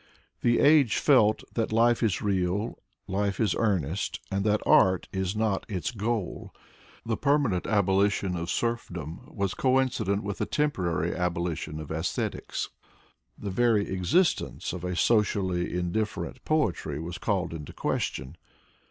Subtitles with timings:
[0.41, 5.63] The age felt that life is real, life is earnest, and that art is not
[5.69, 6.55] its goal.
[7.05, 12.69] The permanent abolition of serf dom was coincident with the temporary abolition of aesthetics.
[13.37, 18.37] The very existence of a socially indifferent poetry was called into question.